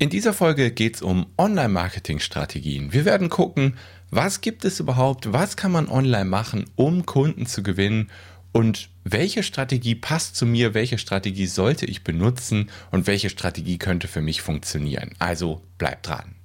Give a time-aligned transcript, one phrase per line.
[0.00, 2.92] In dieser Folge geht es um Online-Marketing-Strategien.
[2.92, 3.76] Wir werden gucken,
[4.10, 8.08] was gibt es überhaupt, was kann man online machen, um Kunden zu gewinnen
[8.52, 14.06] und welche Strategie passt zu mir, welche Strategie sollte ich benutzen und welche Strategie könnte
[14.06, 15.16] für mich funktionieren.
[15.18, 16.36] Also bleibt dran.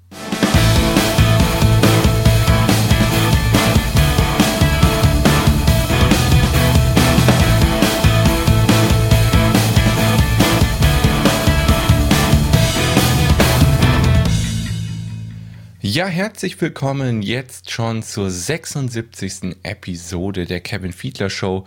[15.93, 19.57] Ja, herzlich willkommen jetzt schon zur 76.
[19.61, 21.65] Episode der Kevin Fiedler Show.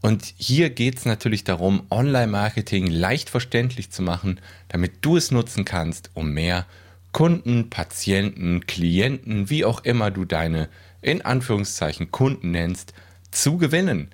[0.00, 5.64] Und hier geht es natürlich darum, Online-Marketing leicht verständlich zu machen, damit du es nutzen
[5.64, 6.66] kannst, um mehr
[7.12, 10.68] Kunden, Patienten, Klienten, wie auch immer du deine
[11.00, 12.94] in Anführungszeichen Kunden nennst,
[13.30, 14.10] zu gewinnen.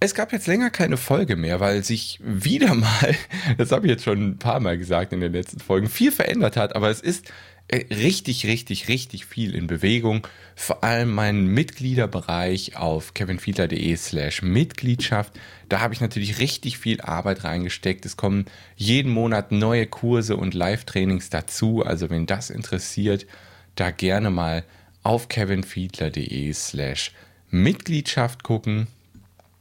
[0.00, 3.14] Es gab jetzt länger keine Folge mehr, weil sich wieder mal,
[3.58, 6.56] das habe ich jetzt schon ein paar Mal gesagt in den letzten Folgen, viel verändert
[6.56, 7.30] hat, aber es ist
[7.70, 10.26] richtig, richtig, richtig viel in Bewegung.
[10.54, 15.32] Vor allem mein Mitgliederbereich auf kevinfiedler.de slash Mitgliedschaft.
[15.68, 18.04] Da habe ich natürlich richtig viel Arbeit reingesteckt.
[18.04, 21.82] Es kommen jeden Monat neue Kurse und Live-Trainings dazu.
[21.82, 23.26] Also wenn das interessiert,
[23.74, 24.64] da gerne mal
[25.02, 27.12] auf kevinfiedler.de slash
[27.50, 28.86] Mitgliedschaft gucken.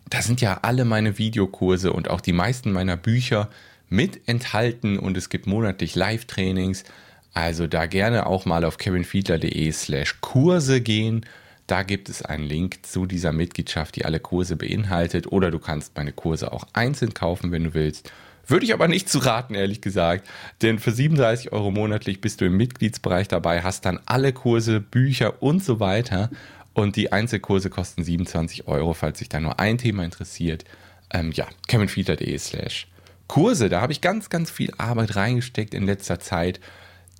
[0.09, 3.49] Da sind ja alle meine Videokurse und auch die meisten meiner Bücher
[3.87, 6.83] mit enthalten und es gibt monatlich Live-Trainings.
[7.33, 11.25] Also da gerne auch mal auf kevinfiedler.de slash Kurse gehen.
[11.67, 15.31] Da gibt es einen Link zu dieser Mitgliedschaft, die alle Kurse beinhaltet.
[15.31, 18.11] Oder du kannst meine Kurse auch einzeln kaufen, wenn du willst.
[18.45, 20.27] Würde ich aber nicht zu raten, ehrlich gesagt.
[20.61, 25.41] Denn für 37 Euro monatlich bist du im Mitgliedsbereich dabei, hast dann alle Kurse, Bücher
[25.41, 26.29] und so weiter.
[26.73, 30.65] Und die Einzelkurse kosten 27 Euro, falls sich da nur ein Thema interessiert.
[31.13, 32.87] Ähm, ja, kevinfiedler.de slash
[33.27, 33.69] Kurse.
[33.69, 36.59] Da habe ich ganz, ganz viel Arbeit reingesteckt in letzter Zeit.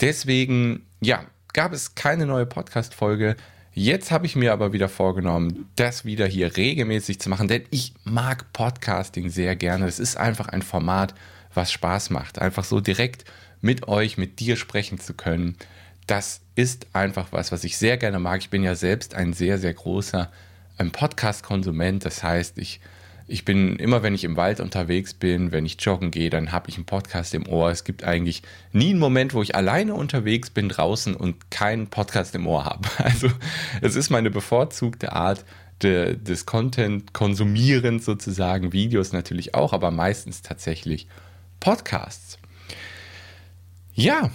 [0.01, 3.35] Deswegen, ja, gab es keine neue Podcast-Folge.
[3.73, 7.93] Jetzt habe ich mir aber wieder vorgenommen, das wieder hier regelmäßig zu machen, denn ich
[8.03, 9.85] mag Podcasting sehr gerne.
[9.85, 11.13] Es ist einfach ein Format,
[11.53, 12.39] was Spaß macht.
[12.39, 13.25] Einfach so direkt
[13.61, 15.55] mit euch, mit dir sprechen zu können.
[16.07, 18.41] Das ist einfach was, was ich sehr gerne mag.
[18.41, 20.31] Ich bin ja selbst ein sehr, sehr großer
[20.79, 22.03] ähm, Podcast-Konsument.
[22.03, 22.81] Das heißt, ich
[23.31, 26.69] ich bin immer, wenn ich im Wald unterwegs bin, wenn ich joggen gehe, dann habe
[26.69, 27.71] ich einen Podcast im Ohr.
[27.71, 28.43] Es gibt eigentlich
[28.73, 32.87] nie einen Moment, wo ich alleine unterwegs bin draußen und keinen Podcast im Ohr habe.
[32.97, 33.29] Also
[33.81, 35.43] es ist meine bevorzugte Art
[35.81, 41.07] de, des Content-Konsumierens sozusagen, Videos natürlich auch, aber meistens tatsächlich
[41.59, 42.37] Podcasts.
[43.93, 44.29] Ja,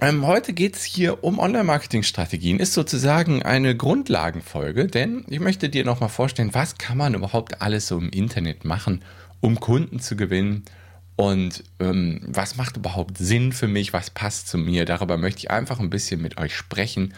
[0.00, 2.60] ähm, heute geht es hier um Online-Marketing-Strategien.
[2.60, 7.88] Ist sozusagen eine Grundlagenfolge, denn ich möchte dir nochmal vorstellen, was kann man überhaupt alles
[7.88, 9.02] so im Internet machen,
[9.40, 10.64] um Kunden zu gewinnen
[11.16, 14.84] und ähm, was macht überhaupt Sinn für mich, was passt zu mir.
[14.84, 17.12] Darüber möchte ich einfach ein bisschen mit euch sprechen,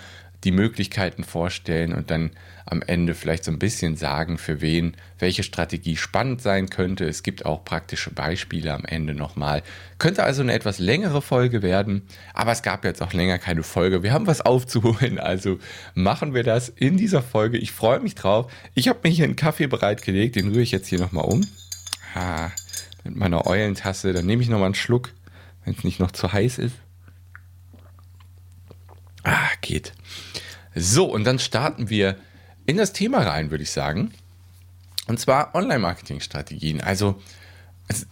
[0.45, 2.31] die Möglichkeiten vorstellen und dann
[2.65, 7.05] am Ende vielleicht so ein bisschen sagen, für wen welche Strategie spannend sein könnte.
[7.05, 9.63] Es gibt auch praktische Beispiele am Ende nochmal.
[9.99, 12.03] Könnte also eine etwas längere Folge werden,
[12.33, 14.03] aber es gab jetzt auch länger keine Folge.
[14.03, 15.59] Wir haben was aufzuholen, also
[15.95, 17.59] machen wir das in dieser Folge.
[17.59, 18.51] Ich freue mich drauf.
[18.75, 21.47] Ich habe mir hier einen Kaffee bereitgelegt, den rühre ich jetzt hier nochmal um.
[22.15, 22.51] Ha,
[23.05, 25.13] mit meiner Eulentasse, dann nehme ich nochmal einen Schluck,
[25.65, 26.77] wenn es nicht noch zu heiß ist.
[29.23, 29.93] Ah, geht.
[30.75, 32.17] So, und dann starten wir
[32.67, 34.13] in das Thema rein, würde ich sagen.
[35.07, 36.81] Und zwar Online-Marketing-Strategien.
[36.81, 37.21] Also,
[37.89, 38.07] es,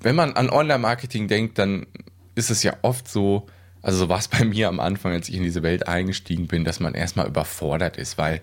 [0.00, 1.86] wenn man an Online-Marketing denkt, dann
[2.34, 3.46] ist es ja oft so,
[3.82, 6.64] also so war es bei mir am Anfang, als ich in diese Welt eingestiegen bin,
[6.64, 8.40] dass man erstmal überfordert ist, weil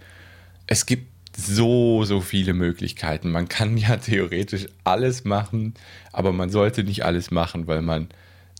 [0.67, 3.31] es gibt so, so viele Möglichkeiten.
[3.31, 5.73] Man kann ja theoretisch alles machen,
[6.11, 8.09] aber man sollte nicht alles machen, weil man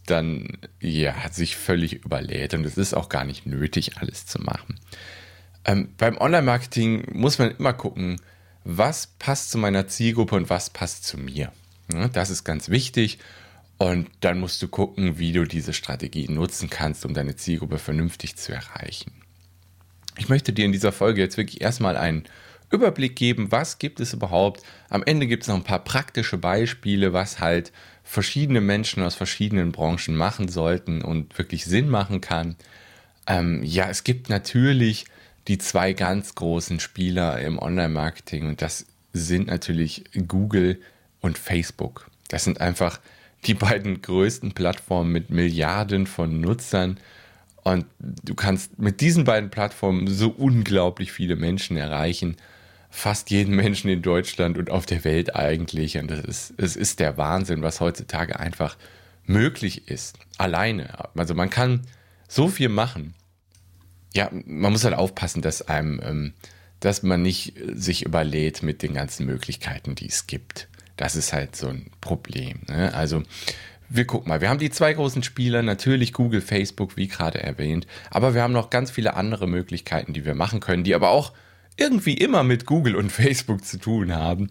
[0.06, 4.80] dann ja, sich völlig überlädt und es ist auch gar nicht nötig, alles zu machen.
[5.66, 8.20] Ähm, beim Online-Marketing muss man immer gucken,
[8.64, 11.52] was passt zu meiner Zielgruppe und was passt zu mir.
[11.92, 13.20] Ja, das ist ganz wichtig.
[13.78, 18.36] Und dann musst du gucken, wie du diese Strategie nutzen kannst, um deine Zielgruppe vernünftig
[18.36, 19.13] zu erreichen.
[20.18, 22.25] Ich möchte dir in dieser Folge jetzt wirklich erstmal einen
[22.71, 24.63] Überblick geben, was gibt es überhaupt.
[24.89, 27.71] Am Ende gibt es noch ein paar praktische Beispiele, was halt
[28.04, 32.56] verschiedene Menschen aus verschiedenen Branchen machen sollten und wirklich Sinn machen kann.
[33.27, 35.06] Ähm, ja, es gibt natürlich
[35.48, 40.80] die zwei ganz großen Spieler im Online-Marketing und das sind natürlich Google
[41.21, 42.10] und Facebook.
[42.27, 43.00] Das sind einfach
[43.45, 47.00] die beiden größten Plattformen mit Milliarden von Nutzern.
[47.63, 52.38] Und du kannst mit diesen beiden Plattformen so unglaublich viele Menschen erreichen
[52.89, 55.97] fast jeden Menschen in Deutschland und auf der Welt eigentlich.
[55.97, 58.77] Und das ist, es ist der Wahnsinn, was heutzutage einfach
[59.25, 61.09] möglich ist, alleine.
[61.15, 61.86] Also man kann
[62.27, 63.13] so viel machen.
[64.13, 66.33] Ja, man muss halt aufpassen, dass einem, ähm,
[66.80, 70.68] dass man nicht sich überlädt mit den ganzen Möglichkeiten, die es gibt.
[70.97, 72.62] Das ist halt so ein Problem.
[72.68, 72.94] Ne?
[72.94, 73.24] Also
[73.88, 77.88] wir gucken mal, wir haben die zwei großen Spieler, natürlich Google, Facebook, wie gerade erwähnt,
[78.12, 81.33] aber wir haben noch ganz viele andere Möglichkeiten, die wir machen können, die aber auch
[81.80, 84.50] irgendwie immer mit Google und Facebook zu tun haben.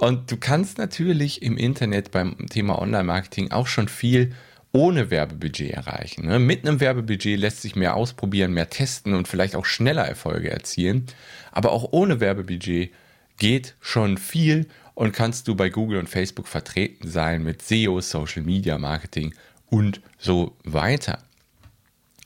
[0.00, 4.32] Und du kannst natürlich im Internet beim Thema Online-Marketing auch schon viel
[4.72, 6.26] ohne Werbebudget erreichen.
[6.26, 6.38] Ne?
[6.38, 11.06] Mit einem Werbebudget lässt sich mehr ausprobieren, mehr testen und vielleicht auch schneller Erfolge erzielen.
[11.50, 12.92] Aber auch ohne Werbebudget
[13.38, 18.42] geht schon viel und kannst du bei Google und Facebook vertreten sein mit SEO, Social
[18.42, 19.34] Media Marketing
[19.70, 21.18] und so weiter.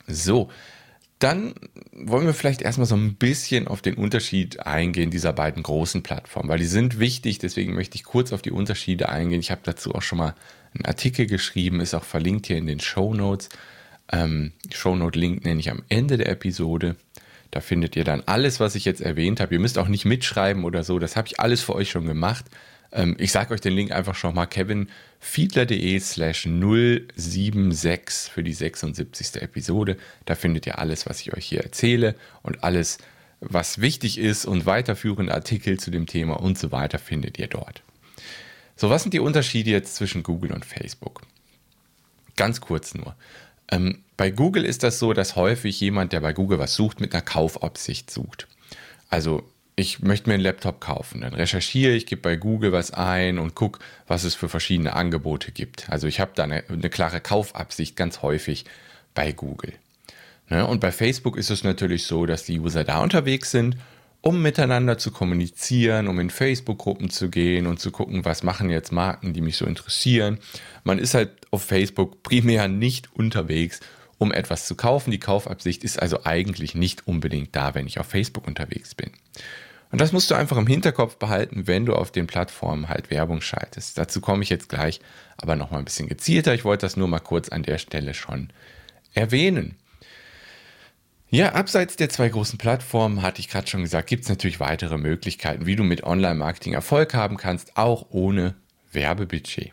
[0.07, 0.49] So,
[1.23, 1.53] dann
[1.93, 6.49] wollen wir vielleicht erstmal so ein bisschen auf den Unterschied eingehen dieser beiden großen Plattformen,
[6.49, 9.39] weil die sind wichtig, deswegen möchte ich kurz auf die Unterschiede eingehen.
[9.39, 10.35] Ich habe dazu auch schon mal
[10.73, 13.49] einen Artikel geschrieben, ist auch verlinkt hier in den Show Notes.
[14.11, 16.95] Ähm, Show Note Link nenne ich am Ende der Episode.
[17.51, 19.53] Da findet ihr dann alles, was ich jetzt erwähnt habe.
[19.53, 20.97] Ihr müsst auch nicht mitschreiben oder so.
[20.99, 22.45] Das habe ich alles für euch schon gemacht.
[22.91, 24.47] Ähm, ich sage euch den Link einfach schon mal
[25.21, 29.41] kevinfiedler.de slash 076 für die 76.
[29.41, 29.97] Episode.
[30.25, 32.97] Da findet ihr alles, was ich euch hier erzähle und alles,
[33.39, 37.81] was wichtig ist und weiterführende Artikel zu dem Thema und so weiter findet ihr dort.
[38.75, 41.21] So, was sind die Unterschiede jetzt zwischen Google und Facebook?
[42.35, 43.15] Ganz kurz nur.
[43.71, 47.13] Ähm, bei Google ist das so, dass häufig jemand, der bei Google was sucht, mit
[47.13, 48.47] einer Kaufabsicht sucht.
[49.09, 51.21] Also ich möchte mir einen Laptop kaufen.
[51.21, 55.51] Dann recherchiere ich, gebe bei Google was ein und gucke, was es für verschiedene Angebote
[55.51, 55.89] gibt.
[55.89, 58.65] Also ich habe da eine, eine, klare Kaufabsicht ganz häufig
[59.13, 59.73] bei Google.
[60.49, 60.65] Ne?
[60.67, 63.77] Und bei Facebook ist es natürlich so, dass die User da unterwegs sind,
[64.21, 68.91] um miteinander zu kommunizieren, um in Facebook-Gruppen zu gehen und zu gucken, was machen jetzt
[68.91, 70.37] Marken, die mich so interessieren.
[70.83, 73.79] Man ist halt auf Facebook primär nicht unterwegs,
[74.21, 75.09] um etwas zu kaufen.
[75.09, 79.09] Die Kaufabsicht ist also eigentlich nicht unbedingt da, wenn ich auf Facebook unterwegs bin.
[79.91, 83.41] Und das musst du einfach im Hinterkopf behalten, wenn du auf den Plattformen halt Werbung
[83.41, 83.97] schaltest.
[83.97, 85.01] Dazu komme ich jetzt gleich,
[85.37, 86.53] aber noch mal ein bisschen gezielter.
[86.53, 88.51] Ich wollte das nur mal kurz an der Stelle schon
[89.15, 89.75] erwähnen.
[91.31, 94.99] Ja, abseits der zwei großen Plattformen, hatte ich gerade schon gesagt, gibt es natürlich weitere
[94.99, 98.53] Möglichkeiten, wie du mit Online-Marketing Erfolg haben kannst, auch ohne
[98.91, 99.71] Werbebudget.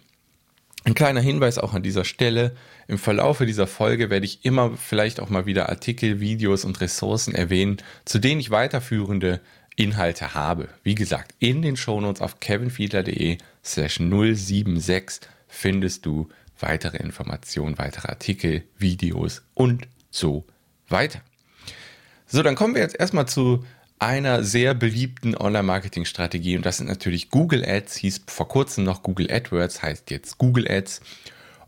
[0.88, 2.56] Ein kleiner Hinweis auch an dieser Stelle.
[2.86, 7.34] Im Verlaufe dieser Folge werde ich immer vielleicht auch mal wieder Artikel, Videos und Ressourcen
[7.34, 7.76] erwähnen,
[8.06, 9.42] zu denen ich weiterführende
[9.76, 10.70] Inhalte habe.
[10.84, 18.62] Wie gesagt, in den Shownotes auf kevinfiedler.de slash 076 findest du weitere Informationen, weitere Artikel,
[18.78, 20.46] Videos und so
[20.88, 21.20] weiter.
[22.26, 23.62] So, dann kommen wir jetzt erstmal zu
[23.98, 29.30] einer sehr beliebten Online-Marketing-Strategie und das sind natürlich Google Ads, hieß vor kurzem noch Google
[29.30, 31.00] AdWords, heißt jetzt Google Ads.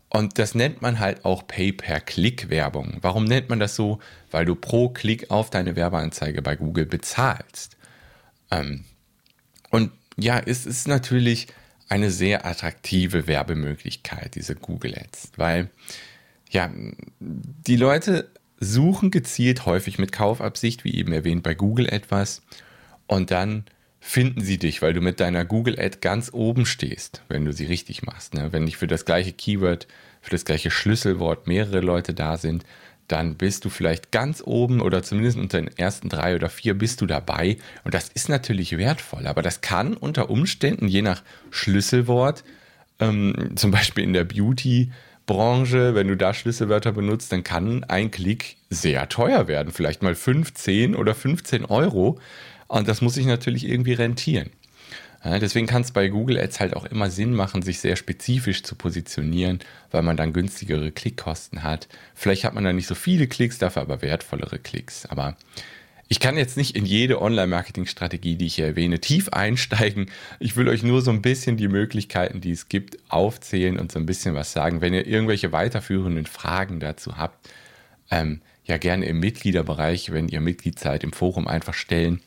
[0.09, 2.97] Und das nennt man halt auch Pay-per-Click-Werbung.
[3.01, 3.99] Warum nennt man das so?
[4.29, 7.77] Weil du pro Klick auf deine Werbeanzeige bei Google bezahlst.
[8.51, 8.83] Ähm,
[9.69, 11.47] und ja, es ist natürlich
[11.87, 15.69] eine sehr attraktive Werbemöglichkeit, diese Google Ads, weil
[16.49, 16.69] ja,
[17.19, 18.29] die Leute
[18.61, 22.43] suchen gezielt häufig mit Kaufabsicht, wie eben erwähnt, bei Google etwas
[23.07, 23.65] und dann
[23.99, 27.65] finden sie dich, weil du mit deiner Google Ad ganz oben stehst, wenn du sie
[27.65, 28.33] richtig machst.
[28.33, 28.51] Ne?
[28.51, 29.87] Wenn nicht für das gleiche Keyword,
[30.21, 32.65] für das gleiche Schlüsselwort mehrere Leute da sind,
[33.07, 37.01] dann bist du vielleicht ganz oben oder zumindest unter den ersten drei oder vier bist
[37.01, 37.57] du dabei.
[37.83, 42.43] Und das ist natürlich wertvoll, aber das kann unter Umständen, je nach Schlüsselwort,
[42.99, 44.91] ähm, zum Beispiel in der Beauty,
[45.31, 49.71] Branche, wenn du da Schlüsselwörter benutzt, dann kann ein Klick sehr teuer werden.
[49.71, 52.19] Vielleicht mal 15 oder 15 Euro.
[52.67, 54.49] Und das muss sich natürlich irgendwie rentieren.
[55.23, 58.63] Ja, deswegen kann es bei Google Ads halt auch immer Sinn machen, sich sehr spezifisch
[58.63, 59.59] zu positionieren,
[59.89, 61.87] weil man dann günstigere Klickkosten hat.
[62.13, 65.05] Vielleicht hat man dann nicht so viele Klicks, dafür aber wertvollere Klicks.
[65.05, 65.37] Aber
[66.11, 70.11] ich kann jetzt nicht in jede Online-Marketing-Strategie, die ich hier erwähne, tief einsteigen.
[70.41, 73.97] Ich will euch nur so ein bisschen die Möglichkeiten, die es gibt, aufzählen und so
[73.97, 74.81] ein bisschen was sagen.
[74.81, 77.49] Wenn ihr irgendwelche weiterführenden Fragen dazu habt,
[78.09, 82.19] ähm, ja gerne im Mitgliederbereich, wenn ihr Mitglied seid, im Forum einfach stellen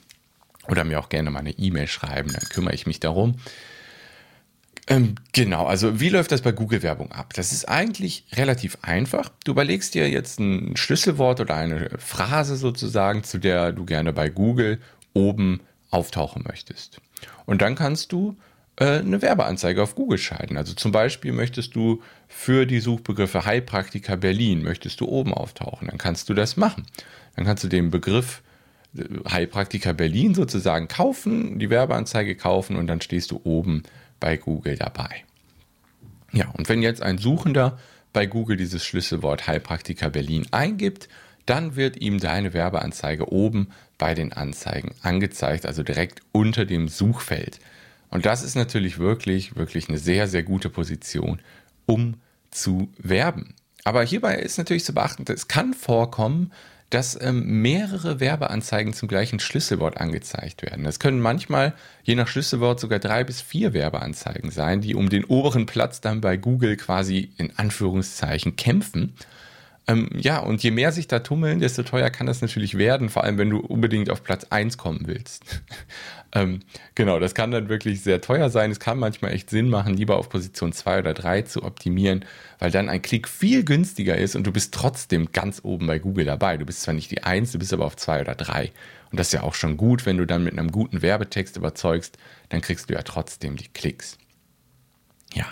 [0.66, 3.34] oder mir auch gerne mal eine E-Mail schreiben, dann kümmere ich mich darum.
[4.86, 7.32] Ähm, genau, also wie läuft das bei Google-Werbung ab?
[7.34, 9.30] Das ist eigentlich relativ einfach.
[9.44, 14.28] Du überlegst dir jetzt ein Schlüsselwort oder eine Phrase sozusagen, zu der du gerne bei
[14.28, 14.80] Google
[15.14, 15.60] oben
[15.90, 17.00] auftauchen möchtest.
[17.46, 18.36] Und dann kannst du
[18.76, 20.56] äh, eine Werbeanzeige auf Google schalten.
[20.56, 25.88] Also zum Beispiel möchtest du für die Suchbegriffe Heilpraktiker Berlin, möchtest du oben auftauchen.
[25.88, 26.84] Dann kannst du das machen.
[27.36, 28.42] Dann kannst du den Begriff
[28.96, 33.84] äh, Heilpraktiker Berlin sozusagen kaufen, die Werbeanzeige kaufen und dann stehst du oben
[34.24, 35.22] bei Google dabei.
[36.32, 37.78] Ja, und wenn jetzt ein Suchender
[38.14, 41.10] bei Google dieses Schlüsselwort Heilpraktiker Berlin eingibt,
[41.44, 47.58] dann wird ihm deine Werbeanzeige oben bei den Anzeigen angezeigt, also direkt unter dem Suchfeld.
[48.08, 51.38] Und das ist natürlich wirklich, wirklich eine sehr, sehr gute Position,
[51.84, 52.14] um
[52.50, 53.54] zu werben.
[53.84, 56.50] Aber hierbei ist natürlich zu beachten, es kann vorkommen,
[56.90, 60.84] dass ähm, mehrere Werbeanzeigen zum gleichen Schlüsselwort angezeigt werden.
[60.84, 61.74] Das können manchmal,
[62.04, 66.20] je nach Schlüsselwort, sogar drei bis vier Werbeanzeigen sein, die um den oberen Platz dann
[66.20, 69.14] bei Google quasi in Anführungszeichen kämpfen.
[69.86, 73.22] Ähm, ja, und je mehr sich da tummeln, desto teuer kann das natürlich werden, vor
[73.22, 75.44] allem wenn du unbedingt auf Platz 1 kommen willst.
[76.32, 76.60] ähm,
[76.94, 78.70] genau, das kann dann wirklich sehr teuer sein.
[78.70, 82.24] Es kann manchmal echt Sinn machen, lieber auf Position 2 oder 3 zu optimieren,
[82.58, 86.24] weil dann ein Klick viel günstiger ist und du bist trotzdem ganz oben bei Google
[86.24, 86.56] dabei.
[86.56, 88.72] Du bist zwar nicht die 1, du bist aber auf 2 oder 3.
[89.10, 92.16] Und das ist ja auch schon gut, wenn du dann mit einem guten Werbetext überzeugst,
[92.48, 94.16] dann kriegst du ja trotzdem die Klicks.
[95.34, 95.46] Ja.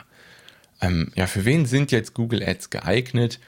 [0.81, 3.39] Ähm, ja, für wen sind jetzt Google Ads geeignet?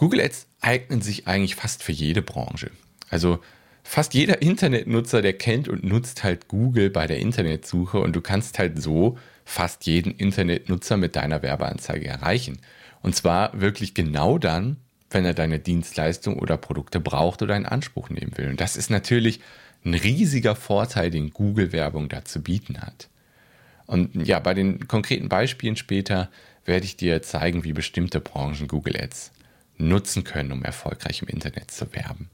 [0.00, 2.70] Google Ads eignen sich eigentlich fast für jede Branche.
[3.10, 3.40] Also
[3.82, 8.58] fast jeder Internetnutzer, der kennt und nutzt halt Google bei der Internetsuche und du kannst
[8.58, 12.62] halt so fast jeden Internetnutzer mit deiner Werbeanzeige erreichen.
[13.02, 14.78] Und zwar wirklich genau dann,
[15.10, 18.48] wenn er deine Dienstleistung oder Produkte braucht oder in Anspruch nehmen will.
[18.48, 19.40] Und das ist natürlich
[19.84, 23.10] ein riesiger Vorteil, den Google-Werbung da zu bieten hat.
[23.84, 26.30] Und ja, bei den konkreten Beispielen später
[26.64, 29.32] werde ich dir zeigen, wie bestimmte Branchen Google Ads
[29.88, 32.30] nutzen können, um erfolgreich im Internet zu werben.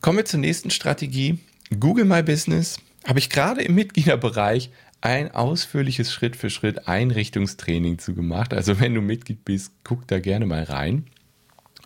[0.00, 1.38] Kommen wir zur nächsten Strategie.
[1.80, 4.70] Google My Business habe ich gerade im Mitgliederbereich
[5.00, 8.54] ein ausführliches Schritt für Schritt Einrichtungstraining zu gemacht.
[8.54, 11.06] Also wenn du Mitglied bist, guck da gerne mal rein.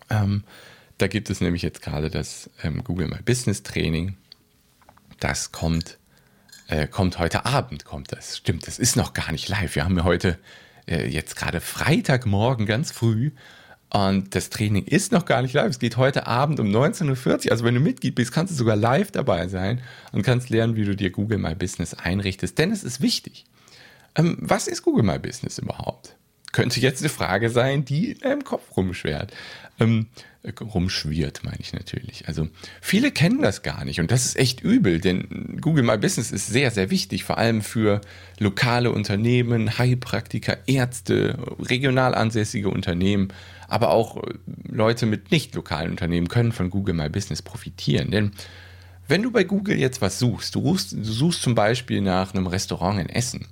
[0.09, 0.45] Ähm,
[0.99, 4.17] da gibt es nämlich jetzt gerade das ähm, Google My Business Training.
[5.19, 5.99] Das kommt,
[6.69, 8.37] äh, kommt heute Abend, kommt das.
[8.37, 9.75] Stimmt, das ist noch gar nicht live.
[9.75, 10.39] Wir haben ja heute
[10.87, 13.31] äh, jetzt gerade Freitagmorgen ganz früh
[13.93, 15.69] und das Training ist noch gar nicht live.
[15.69, 17.53] Es geht heute Abend um 19.40 Uhr.
[17.53, 19.81] Also wenn du Mitglied bist, kannst du sogar live dabei sein
[20.13, 22.57] und kannst lernen, wie du dir Google My Business einrichtest.
[22.59, 23.47] Denn es ist wichtig.
[24.15, 26.15] Ähm, was ist Google My Business überhaupt?
[26.53, 29.33] Könnte jetzt eine Frage sein, die in deinem Kopf rumschwert.
[29.81, 30.07] Ähm,
[30.61, 32.27] rumschwirrt, meine ich natürlich.
[32.27, 32.49] Also
[32.81, 36.47] viele kennen das gar nicht und das ist echt übel, denn Google My Business ist
[36.47, 38.01] sehr, sehr wichtig, vor allem für
[38.39, 43.33] lokale Unternehmen, Heilpraktiker, Ärzte, regional ansässige Unternehmen
[43.71, 44.35] aber auch äh,
[44.69, 48.11] Leute mit nicht lokalen Unternehmen können von Google My Business profitieren.
[48.11, 48.33] Denn
[49.09, 52.47] wenn du bei Google jetzt was suchst, du suchst, du suchst zum Beispiel nach einem
[52.47, 53.47] Restaurant in Essen.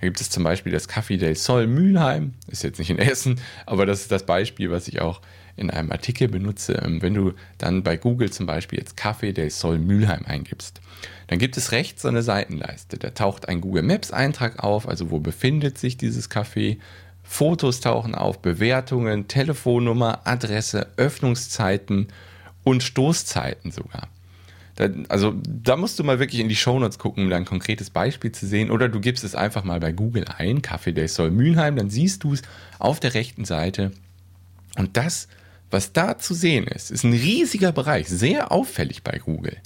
[0.00, 3.40] Da gibt es zum Beispiel das Café del Sol Mülheim, ist jetzt nicht in Essen,
[3.66, 5.20] aber das ist das Beispiel, was ich auch
[5.56, 6.74] in einem Artikel benutze.
[6.84, 10.80] Ähm, wenn du dann bei Google zum Beispiel jetzt Café del Sol Mülheim eingibst,
[11.26, 12.98] dann gibt es rechts so eine Seitenleiste.
[12.98, 16.78] Da taucht ein Google Maps Eintrag auf, also wo befindet sich dieses Café,
[17.32, 22.08] Fotos tauchen auf, Bewertungen, Telefonnummer, Adresse, Öffnungszeiten
[22.64, 24.08] und Stoßzeiten sogar.
[25.08, 28.32] Also da musst du mal wirklich in die Shownotes gucken, um da ein konkretes Beispiel
[28.32, 28.72] zu sehen.
[28.72, 32.24] Oder du gibst es einfach mal bei Google ein, Café del Sol Mülheim, dann siehst
[32.24, 32.42] du es
[32.80, 33.92] auf der rechten Seite.
[34.76, 35.28] Und das,
[35.70, 39.56] was da zu sehen ist, ist ein riesiger Bereich, sehr auffällig bei Google.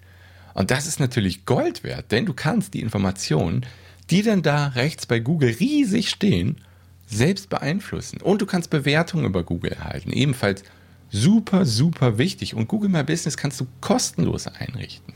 [0.52, 3.64] Und das ist natürlich Gold wert, denn du kannst die Informationen,
[4.11, 6.59] die dann da rechts bei Google riesig stehen,
[7.07, 8.21] selbst beeinflussen.
[8.21, 10.13] Und du kannst Bewertungen über Google erhalten.
[10.13, 10.63] Ebenfalls
[11.11, 12.55] super, super wichtig.
[12.55, 15.15] Und Google My Business kannst du kostenlos einrichten.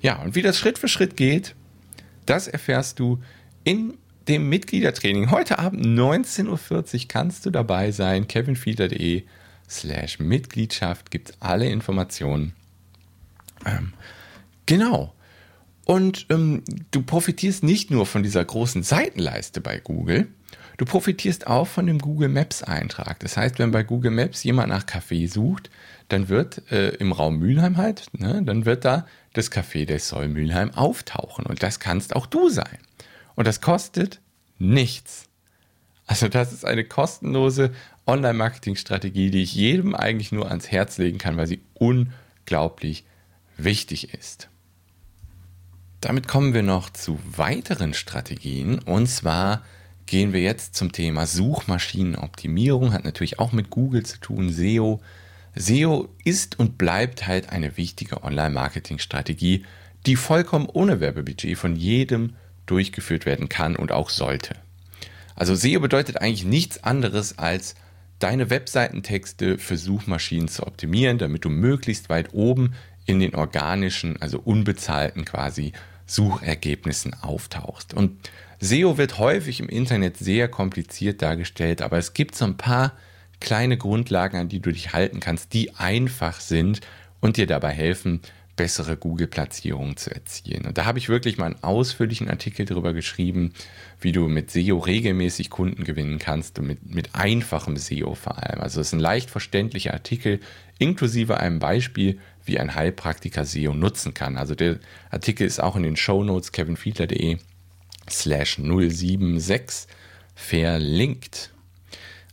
[0.00, 1.54] Ja, und wie das Schritt für Schritt geht,
[2.26, 3.20] das erfährst du
[3.64, 3.94] in
[4.28, 5.30] dem Mitgliedertraining.
[5.30, 8.28] Heute Abend 19.40 Uhr kannst du dabei sein.
[8.28, 9.24] kevinfiedler.de
[9.68, 12.52] slash Mitgliedschaft gibt alle Informationen.
[13.66, 13.92] Ähm,
[14.66, 15.14] genau.
[15.84, 20.28] Und ähm, du profitierst nicht nur von dieser großen Seitenleiste bei Google,
[20.80, 23.20] Du profitierst auch von dem Google Maps Eintrag.
[23.20, 25.68] Das heißt, wenn bei Google Maps jemand nach Kaffee sucht,
[26.08, 30.28] dann wird äh, im Raum Mülheim halt, ne, dann wird da das Café des Soll
[30.28, 31.44] Mülheim auftauchen.
[31.44, 32.78] Und das kannst auch du sein.
[33.34, 34.22] Und das kostet
[34.58, 35.24] nichts.
[36.06, 37.74] Also das ist eine kostenlose
[38.06, 43.04] Online-Marketing-Strategie, die ich jedem eigentlich nur ans Herz legen kann, weil sie unglaublich
[43.58, 44.48] wichtig ist.
[46.00, 49.62] Damit kommen wir noch zu weiteren Strategien und zwar
[50.10, 52.92] gehen wir jetzt zum Thema Suchmaschinenoptimierung.
[52.92, 55.00] Hat natürlich auch mit Google zu tun, SEO.
[55.54, 59.64] SEO ist und bleibt halt eine wichtige Online-Marketing-Strategie,
[60.06, 62.34] die vollkommen ohne Werbebudget von jedem
[62.66, 64.56] durchgeführt werden kann und auch sollte.
[65.36, 67.76] Also SEO bedeutet eigentlich nichts anderes als
[68.18, 72.74] deine Webseitentexte für Suchmaschinen zu optimieren, damit du möglichst weit oben
[73.06, 75.72] in den organischen, also unbezahlten quasi
[76.06, 77.94] Suchergebnissen auftauchst.
[77.94, 78.18] Und
[78.62, 82.92] SEO wird häufig im Internet sehr kompliziert dargestellt, aber es gibt so ein paar
[83.40, 86.82] kleine Grundlagen, an die du dich halten kannst, die einfach sind
[87.20, 88.20] und dir dabei helfen,
[88.56, 90.66] bessere Google-Platzierungen zu erzielen.
[90.66, 93.54] Und da habe ich wirklich mal einen ausführlichen Artikel darüber geschrieben,
[93.98, 98.60] wie du mit SEO regelmäßig Kunden gewinnen kannst und mit, mit einfachem SEO vor allem.
[98.60, 100.38] Also es ist ein leicht verständlicher Artikel,
[100.78, 104.36] inklusive einem Beispiel, wie ein Heilpraktiker SEO nutzen kann.
[104.36, 107.38] Also der Artikel ist auch in den Show Notes kevinfiedler.de
[108.12, 109.86] slash 076
[110.34, 111.50] verlinkt.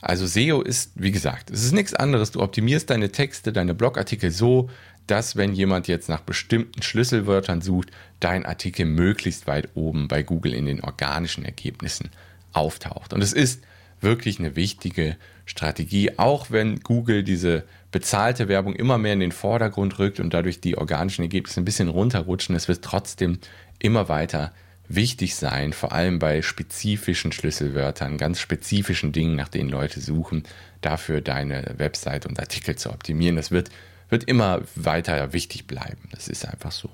[0.02, 2.32] Also SEO ist, wie gesagt, es ist nichts anderes.
[2.32, 4.70] Du optimierst deine Texte, deine Blogartikel so,
[5.08, 10.54] dass wenn jemand jetzt nach bestimmten Schlüsselwörtern sucht, dein Artikel möglichst weit oben bei Google
[10.54, 12.10] in den organischen Ergebnissen
[12.54, 13.14] auftaucht.
[13.14, 13.64] Und es ist
[14.02, 19.98] wirklich eine wichtige Strategie, auch wenn Google diese bezahlte Werbung immer mehr in den Vordergrund
[19.98, 22.56] rückt und dadurch die organischen Ergebnisse ein bisschen runterrutschen.
[22.56, 23.40] Es wird trotzdem
[23.80, 24.54] immer weiter
[24.90, 30.44] wichtig sein, vor allem bei spezifischen Schlüsselwörtern, ganz spezifischen Dingen, nach denen Leute suchen,
[30.82, 33.36] dafür deine Website und Artikel zu optimieren.
[33.36, 33.70] Das wird,
[34.10, 36.10] wird immer weiter wichtig bleiben.
[36.12, 36.90] Das ist einfach so.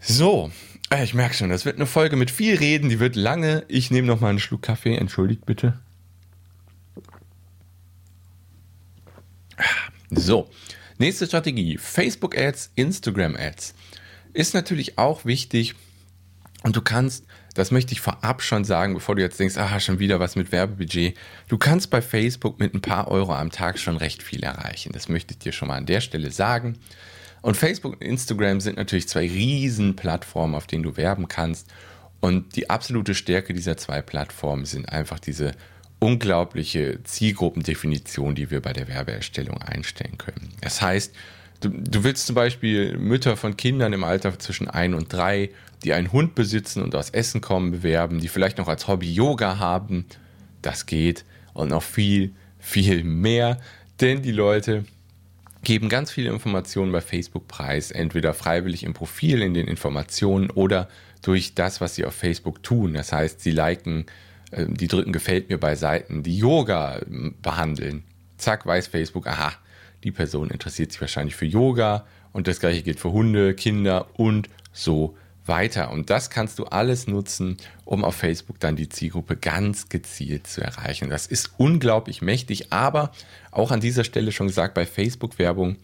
[0.00, 0.50] So,
[0.90, 3.64] äh, ich merke schon, das wird eine Folge mit viel Reden, die wird lange.
[3.68, 5.78] Ich nehme noch mal einen Schluck Kaffee, entschuldigt bitte.
[10.10, 10.48] So,
[10.98, 13.74] nächste Strategie: Facebook Ads, Instagram Ads
[14.38, 15.74] ist natürlich auch wichtig
[16.62, 19.98] und du kannst, das möchte ich vorab schon sagen, bevor du jetzt denkst, ah, schon
[19.98, 21.16] wieder was mit Werbebudget,
[21.48, 24.92] du kannst bei Facebook mit ein paar Euro am Tag schon recht viel erreichen.
[24.92, 26.78] Das möchte ich dir schon mal an der Stelle sagen.
[27.42, 31.68] Und Facebook und Instagram sind natürlich zwei riesen Plattformen, auf denen du werben kannst.
[32.20, 35.52] Und die absolute Stärke dieser zwei Plattformen sind einfach diese
[35.98, 40.50] unglaubliche Zielgruppendefinition, die wir bei der Werbeerstellung einstellen können.
[40.60, 41.12] Das heißt,
[41.60, 45.50] Du, du, willst zum Beispiel Mütter von Kindern im Alter zwischen ein und drei,
[45.82, 49.58] die einen Hund besitzen und aus Essen kommen, bewerben, die vielleicht noch als Hobby Yoga
[49.58, 50.06] haben.
[50.62, 51.24] Das geht
[51.54, 53.58] und noch viel, viel mehr,
[54.00, 54.84] denn die Leute
[55.62, 60.88] geben ganz viele Informationen bei Facebook preis, entweder freiwillig im Profil in den Informationen oder
[61.22, 62.94] durch das, was sie auf Facebook tun.
[62.94, 64.06] Das heißt, sie liken,
[64.52, 68.04] äh, die drücken gefällt mir bei Seiten, die Yoga ähm, behandeln.
[68.36, 69.52] Zack, weiß Facebook, aha,
[70.04, 74.48] die Person interessiert sich wahrscheinlich für Yoga und das gleiche gilt für Hunde, Kinder und
[74.72, 75.16] so
[75.48, 75.90] weiter.
[75.90, 80.60] Und das kannst du alles nutzen, um auf Facebook dann die Zielgruppe ganz gezielt zu
[80.60, 81.10] erreichen.
[81.10, 83.12] Das ist unglaublich mächtig, aber
[83.50, 85.76] auch an dieser Stelle schon gesagt, bei Facebook-Werbung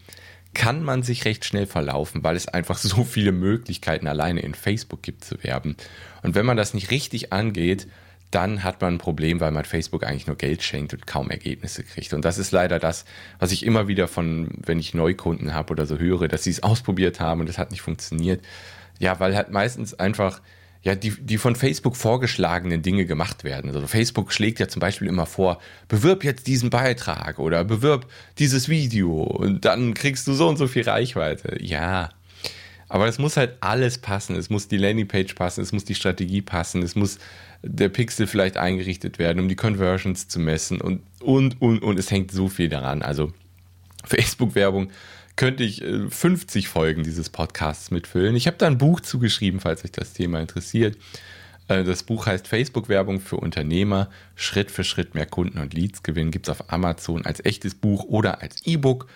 [0.53, 5.01] kann man sich recht schnell verlaufen, weil es einfach so viele Möglichkeiten alleine in Facebook
[5.01, 5.75] gibt zu werben.
[6.23, 7.87] Und wenn man das nicht richtig angeht,
[8.31, 11.83] dann hat man ein Problem, weil man Facebook eigentlich nur Geld schenkt und kaum Ergebnisse
[11.83, 12.13] kriegt.
[12.13, 13.05] Und das ist leider das,
[13.39, 16.63] was ich immer wieder von, wenn ich Neukunden habe oder so höre, dass sie es
[16.63, 18.43] ausprobiert haben und es hat nicht funktioniert.
[18.99, 20.41] Ja, weil halt meistens einfach
[20.85, 23.73] ja, die, die von Facebook vorgeschlagenen Dinge gemacht werden.
[23.73, 28.05] Also Facebook schlägt ja zum Beispiel immer vor, bewirb jetzt diesen Beitrag oder bewirb
[28.37, 31.57] dieses Video und dann kriegst du so und so viel Reichweite.
[31.59, 32.09] Ja,
[32.87, 34.35] aber es muss halt alles passen.
[34.35, 37.17] Es muss die Landingpage passen, es muss die Strategie passen, es muss
[37.61, 41.99] der Pixel vielleicht eingerichtet werden, um die Conversions zu messen und, und, und, und.
[41.99, 43.01] Es hängt so viel daran.
[43.01, 43.31] Also
[44.05, 44.91] Facebook-Werbung
[45.35, 48.35] könnte ich 50 äh, Folgen dieses Podcasts mitfüllen.
[48.35, 50.97] Ich habe da ein Buch zugeschrieben, falls euch das Thema interessiert.
[51.67, 56.31] Äh, das Buch heißt Facebook-Werbung für Unternehmer, Schritt für Schritt mehr Kunden und Leads gewinnen.
[56.31, 59.07] Gibt es auf Amazon als echtes Buch oder als E-Book.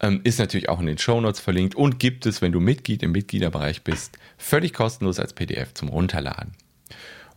[0.00, 3.12] Ähm, ist natürlich auch in den Shownotes verlinkt und gibt es, wenn du Mitglied im
[3.12, 6.52] Mitgliederbereich bist, völlig kostenlos als PDF zum Runterladen.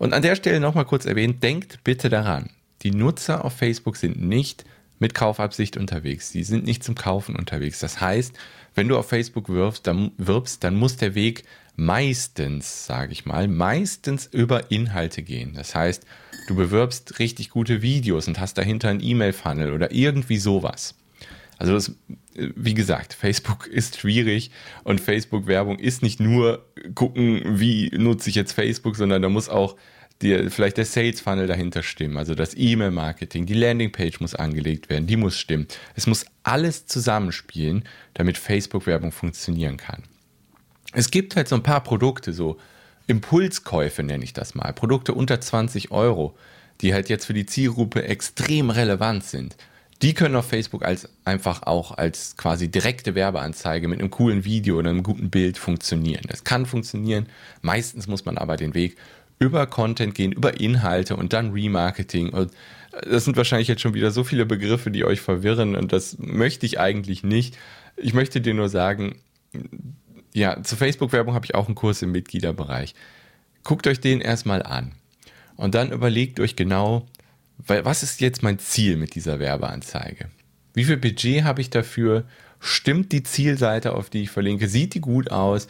[0.02, 2.50] Und an der Stelle nochmal kurz erwähnt, denkt bitte daran,
[2.82, 4.66] die Nutzer auf Facebook sind nicht
[4.98, 6.32] mit Kaufabsicht unterwegs.
[6.32, 7.78] Sie sind nicht zum Kaufen unterwegs.
[7.82, 8.34] Das heißt,
[8.74, 11.44] wenn du auf Facebook wirbst, dann, wirbst, dann muss der Weg
[11.76, 15.54] meistens, sage ich mal, meistens über Inhalte gehen.
[15.54, 16.04] Das heißt,
[16.48, 20.96] du bewirbst richtig gute Videos und hast dahinter einen E-Mail-Funnel oder irgendwie sowas.
[21.62, 21.91] Also das,
[22.34, 24.50] wie gesagt, Facebook ist schwierig
[24.84, 29.76] und Facebook-Werbung ist nicht nur gucken, wie nutze ich jetzt Facebook, sondern da muss auch
[30.24, 32.17] die, vielleicht der Sales-Funnel dahinter stimmen.
[32.17, 35.67] Also das E-Mail-Marketing, die Landingpage muss angelegt werden, die muss stimmen.
[35.93, 37.84] Es muss alles zusammenspielen,
[38.15, 40.02] damit Facebook-Werbung funktionieren kann.
[40.93, 42.58] Es gibt halt so ein paar Produkte, so
[43.06, 46.36] Impulskäufe nenne ich das mal, Produkte unter 20 Euro,
[46.82, 49.56] die halt jetzt für die Zielgruppe extrem relevant sind
[50.02, 54.80] die können auf Facebook als einfach auch als quasi direkte Werbeanzeige mit einem coolen Video
[54.80, 56.24] oder einem guten Bild funktionieren.
[56.28, 57.28] Das kann funktionieren.
[57.62, 58.98] Meistens muss man aber den Weg
[59.38, 62.30] über Content gehen, über Inhalte und dann Remarketing.
[62.30, 62.52] Und
[63.10, 66.66] das sind wahrscheinlich jetzt schon wieder so viele Begriffe, die euch verwirren und das möchte
[66.66, 67.58] ich eigentlich nicht.
[67.96, 69.16] Ich möchte dir nur sagen,
[70.34, 72.96] ja, zur Facebook-Werbung habe ich auch einen Kurs im Mitgliederbereich.
[73.64, 74.94] guckt euch den erstmal an.
[75.56, 77.06] Und dann überlegt euch genau,
[77.67, 80.30] was ist jetzt mein Ziel mit dieser Werbeanzeige?
[80.74, 82.26] Wie viel Budget habe ich dafür?
[82.60, 84.67] Stimmt die Zielseite, auf die ich verlinke?
[84.67, 85.67] Sieht die gut aus?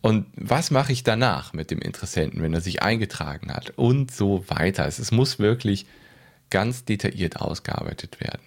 [0.00, 3.72] Und was mache ich danach mit dem Interessenten, wenn er sich eingetragen hat?
[3.76, 4.86] Und so weiter.
[4.86, 5.86] Es muss wirklich
[6.50, 8.42] ganz detailliert ausgearbeitet werden.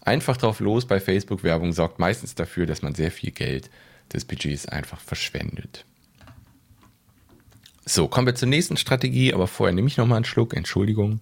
[0.00, 3.70] Einfach drauf los bei Facebook-Werbung sorgt meistens dafür, dass man sehr viel Geld
[4.12, 5.84] des Budgets einfach verschwendet.
[7.86, 11.20] So, kommen wir zur nächsten Strategie, aber vorher nehme ich nochmal einen Schluck, Entschuldigung.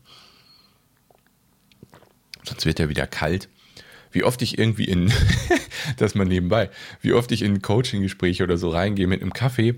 [2.45, 3.49] Sonst wird er wieder kalt.
[4.11, 5.13] Wie oft ich irgendwie in,
[5.97, 9.77] das mal nebenbei, wie oft ich in Coaching-Gespräche oder so reingehe mit einem Kaffee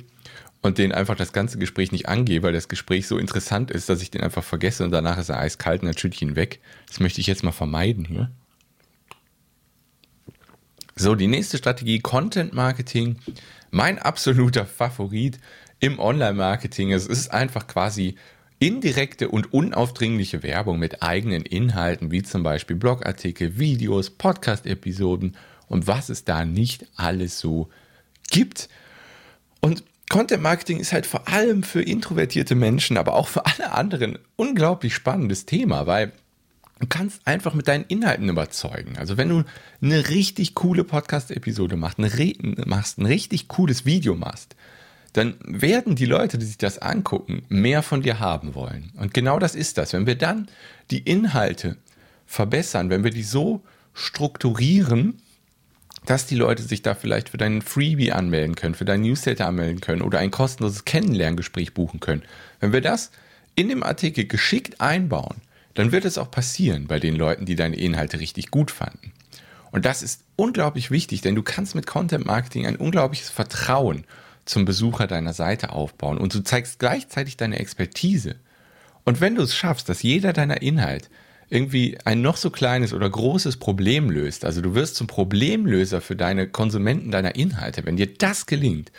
[0.61, 4.03] und den einfach das ganze Gespräch nicht angehe, weil das Gespräch so interessant ist, dass
[4.03, 6.61] ich den einfach vergesse und danach ist er eiskalt und dann schütte ich ihn weg.
[6.88, 8.31] Das möchte ich jetzt mal vermeiden hier.
[10.96, 13.18] So, die nächste Strategie, Content Marketing.
[13.70, 15.38] Mein absoluter Favorit
[15.81, 16.92] im Online-Marketing.
[16.92, 18.16] Es ist einfach quasi
[18.66, 25.37] indirekte und unaufdringliche Werbung mit eigenen Inhalten, wie zum Beispiel Blogartikel, Videos, Podcast-Episoden
[25.68, 27.68] und was es da nicht alles so
[28.31, 28.70] gibt.
[29.61, 34.18] Und Content Marketing ist halt vor allem für introvertierte Menschen, aber auch für alle anderen
[34.37, 36.12] unglaublich spannendes Thema, weil
[36.79, 38.96] du kannst einfach mit deinen Inhalten überzeugen.
[38.96, 39.44] Also wenn du
[39.83, 44.57] eine richtig coole Podcast-Episode machst, machst, ein richtig cooles Video machst,
[45.14, 48.92] dann werden die Leute, die sich das angucken, mehr von dir haben wollen.
[48.98, 49.92] Und genau das ist das.
[49.92, 50.48] Wenn wir dann
[50.90, 51.77] die Inhalte
[52.27, 53.62] verbessern, wenn wir die so
[53.94, 55.22] strukturieren,
[56.05, 59.81] dass die Leute sich da vielleicht für deinen Freebie anmelden können, für deinen Newsletter anmelden
[59.81, 62.22] können oder ein kostenloses Kennenlerngespräch buchen können.
[62.59, 63.12] Wenn wir das
[63.55, 65.37] in dem Artikel geschickt einbauen,
[65.74, 69.12] dann wird es auch passieren bei den Leuten, die deine Inhalte richtig gut fanden.
[69.70, 74.05] Und das ist unglaublich wichtig, denn du kannst mit Content Marketing ein unglaubliches Vertrauen
[74.44, 78.37] zum Besucher deiner Seite aufbauen und du zeigst gleichzeitig deine Expertise.
[79.04, 81.11] Und wenn du es schaffst, dass jeder deiner Inhalt
[81.50, 86.16] irgendwie ein noch so kleines oder großes Problem löst, also du wirst zum Problemlöser für
[86.16, 88.92] deine Konsumenten deiner Inhalte, wenn dir das gelingt,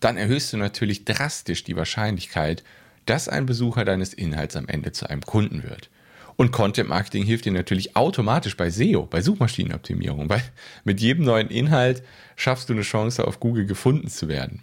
[0.00, 2.62] dann erhöhst du natürlich drastisch die Wahrscheinlichkeit,
[3.06, 5.88] dass ein Besucher deines Inhalts am Ende zu einem Kunden wird.
[6.36, 10.42] Und Content Marketing hilft dir natürlich automatisch bei SEO, bei Suchmaschinenoptimierung, weil
[10.84, 12.02] mit jedem neuen Inhalt
[12.36, 14.62] schaffst du eine Chance, auf Google gefunden zu werden.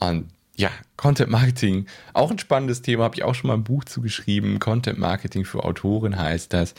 [0.00, 3.84] Und ja, Content Marketing, auch ein spannendes Thema, habe ich auch schon mal ein Buch
[3.84, 4.58] zugeschrieben.
[4.58, 6.74] Content Marketing für Autoren heißt das.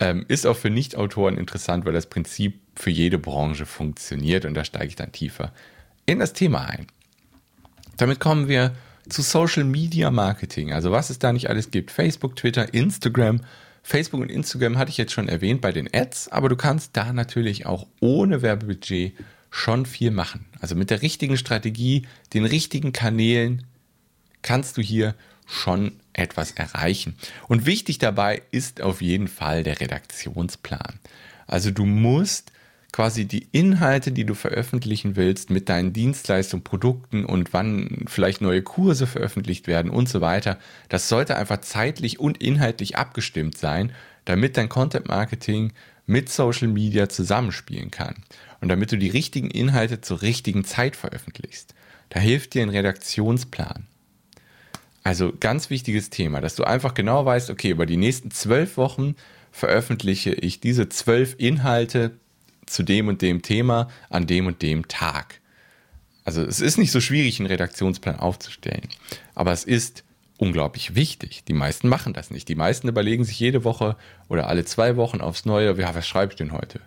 [0.00, 4.64] Ähm, ist auch für Nicht-Autoren interessant, weil das Prinzip für jede Branche funktioniert und da
[4.64, 5.52] steige ich dann tiefer
[6.06, 6.86] in das Thema ein.
[7.96, 8.74] Damit kommen wir
[9.08, 11.90] zu Social Media Marketing, also was es da nicht alles gibt.
[11.90, 13.40] Facebook, Twitter, Instagram.
[13.82, 17.12] Facebook und Instagram hatte ich jetzt schon erwähnt bei den Ads, aber du kannst da
[17.12, 19.14] natürlich auch ohne Werbebudget
[19.50, 20.46] schon viel machen.
[20.60, 23.64] Also mit der richtigen Strategie, den richtigen Kanälen
[24.42, 25.14] kannst du hier
[25.46, 27.16] schon etwas erreichen.
[27.48, 30.98] Und wichtig dabei ist auf jeden Fall der Redaktionsplan.
[31.46, 32.52] Also du musst
[32.92, 38.62] quasi die Inhalte, die du veröffentlichen willst, mit deinen Dienstleistungen, Produkten und wann vielleicht neue
[38.62, 40.58] Kurse veröffentlicht werden und so weiter,
[40.88, 43.92] das sollte einfach zeitlich und inhaltlich abgestimmt sein,
[44.24, 45.72] damit dein Content Marketing
[46.08, 48.16] mit Social Media zusammenspielen kann
[48.60, 51.74] und damit du die richtigen Inhalte zur richtigen Zeit veröffentlichst.
[52.08, 53.86] Da hilft dir ein Redaktionsplan.
[55.04, 59.14] Also ganz wichtiges Thema, dass du einfach genau weißt, okay, über die nächsten zwölf Wochen
[59.52, 62.12] veröffentliche ich diese zwölf Inhalte
[62.66, 65.40] zu dem und dem Thema an dem und dem Tag.
[66.24, 68.88] Also es ist nicht so schwierig, einen Redaktionsplan aufzustellen,
[69.34, 70.04] aber es ist
[70.38, 71.44] unglaublich wichtig.
[71.44, 72.48] Die meisten machen das nicht.
[72.48, 73.96] Die meisten überlegen sich jede Woche
[74.28, 76.80] oder alle zwei Wochen aufs Neue, ja, was schreibe ich denn heute?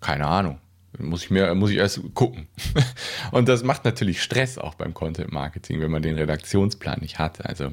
[0.00, 0.58] Keine Ahnung.
[0.98, 2.46] Muss ich mir, muss ich erst gucken.
[3.30, 7.44] Und das macht natürlich Stress auch beim Content Marketing, wenn man den Redaktionsplan nicht hat.
[7.44, 7.72] Also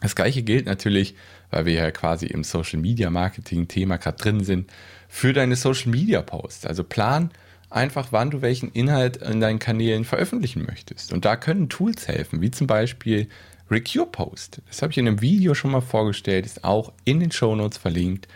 [0.00, 1.14] das gleiche gilt natürlich,
[1.50, 4.70] weil wir ja quasi im Social Media Marketing Thema gerade drin sind,
[5.08, 6.66] für deine Social Media Posts.
[6.66, 7.30] Also plan
[7.70, 11.12] einfach, wann du welchen Inhalt in deinen Kanälen veröffentlichen möchtest.
[11.12, 13.28] Und da können Tools helfen, wie zum Beispiel
[13.72, 14.60] Recure Post.
[14.68, 17.78] Das habe ich in einem Video schon mal vorgestellt, ist auch in den Show Notes
[17.78, 18.28] verlinkt.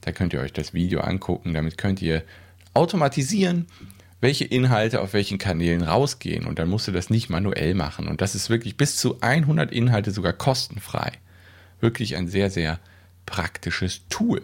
[0.00, 1.54] Da könnt ihr euch das Video angucken.
[1.54, 2.24] Damit könnt ihr
[2.74, 3.66] automatisieren,
[4.20, 6.44] welche Inhalte auf welchen Kanälen rausgehen.
[6.44, 8.08] Und dann musst du das nicht manuell machen.
[8.08, 11.12] Und das ist wirklich bis zu 100 Inhalte sogar kostenfrei.
[11.80, 12.80] Wirklich ein sehr, sehr
[13.26, 14.42] praktisches Tool.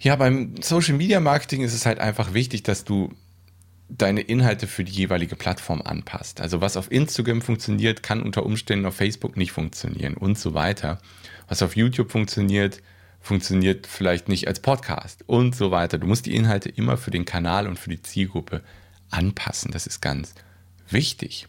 [0.00, 3.14] Ja, beim Social Media Marketing ist es halt einfach wichtig, dass du
[3.90, 6.40] deine Inhalte für die jeweilige Plattform anpasst.
[6.40, 11.00] Also was auf Instagram funktioniert, kann unter Umständen auf Facebook nicht funktionieren und so weiter.
[11.48, 12.82] Was auf YouTube funktioniert,
[13.20, 15.98] funktioniert vielleicht nicht als Podcast und so weiter.
[15.98, 18.62] Du musst die Inhalte immer für den Kanal und für die Zielgruppe
[19.10, 19.72] anpassen.
[19.72, 20.34] Das ist ganz
[20.88, 21.48] wichtig.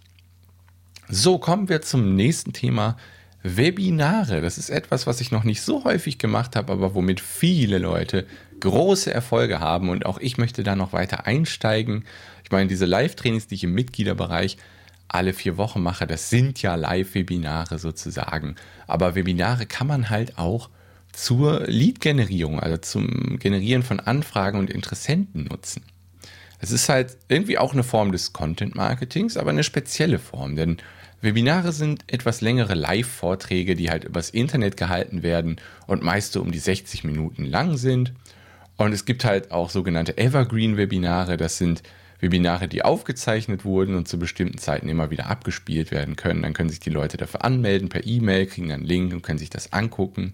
[1.08, 2.97] So, kommen wir zum nächsten Thema.
[3.43, 4.41] Webinare.
[4.41, 8.27] Das ist etwas, was ich noch nicht so häufig gemacht habe, aber womit viele Leute
[8.62, 9.89] große Erfolge haben.
[9.89, 12.06] Und auch ich möchte da noch weiter einsteigen.
[12.43, 14.58] Ich meine, diese Live-Trainings, die ich im Mitgliederbereich
[15.10, 18.56] alle vier Wochen mache, das sind ja Live-Webinare sozusagen.
[18.88, 20.69] Aber Webinare kann man halt auch
[21.12, 25.84] zur Lead-Generierung, also zum Generieren von Anfragen und Interessenten nutzen.
[26.60, 30.78] Es ist halt irgendwie auch eine Form des Content-Marketings, aber eine spezielle Form, denn
[31.21, 36.52] Webinare sind etwas längere Live-Vorträge, die halt übers Internet gehalten werden und meist so um
[36.52, 38.13] die 60 Minuten lang sind.
[38.82, 41.84] Und es gibt halt auch sogenannte Evergreen-Webinare, das sind
[42.20, 46.41] Webinare, die aufgezeichnet wurden und zu bestimmten Zeiten immer wieder abgespielt werden können.
[46.41, 49.52] Dann können sich die Leute dafür anmelden per E-Mail, kriegen einen Link und können sich
[49.52, 50.34] das angucken.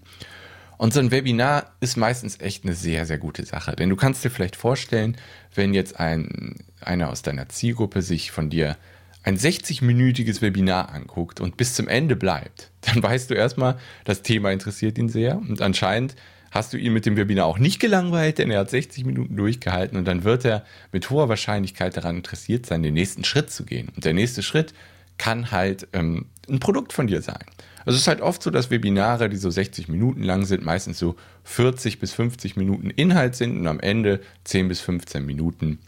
[0.78, 3.76] Und so ein Webinar ist meistens echt eine sehr, sehr gute Sache.
[3.76, 5.18] Denn du kannst dir vielleicht vorstellen,
[5.54, 8.78] wenn jetzt ein, einer aus deiner Zielgruppe sich von dir
[9.24, 14.52] ein 60-minütiges Webinar anguckt und bis zum Ende bleibt, dann weißt du erstmal, das Thema
[14.52, 16.14] interessiert ihn sehr und anscheinend
[16.58, 19.96] hast du ihn mit dem Webinar auch nicht gelangweilt, denn er hat 60 Minuten durchgehalten
[19.96, 23.88] und dann wird er mit hoher Wahrscheinlichkeit daran interessiert sein, den nächsten Schritt zu gehen.
[23.94, 24.74] Und der nächste Schritt
[25.16, 27.44] kann halt ähm, ein Produkt von dir sein.
[27.84, 30.98] Also es ist halt oft so, dass Webinare, die so 60 Minuten lang sind, meistens
[30.98, 35.78] so 40 bis 50 Minuten Inhalt sind und am Ende 10 bis 15 Minuten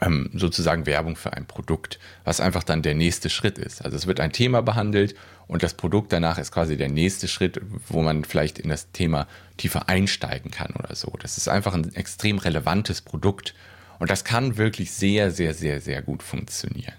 [0.00, 3.84] ähm, sozusagen Werbung für ein Produkt, was einfach dann der nächste Schritt ist.
[3.84, 5.14] Also es wird ein Thema behandelt
[5.46, 9.26] und das Produkt danach ist quasi der nächste Schritt, wo man vielleicht in das Thema
[9.56, 11.12] tiefer einsteigen kann oder so.
[11.20, 13.54] Das ist einfach ein extrem relevantes Produkt
[13.98, 16.94] und das kann wirklich sehr, sehr, sehr, sehr gut funktionieren.